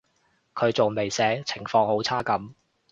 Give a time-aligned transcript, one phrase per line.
[0.55, 2.55] 佢仲未醒，情況好差噉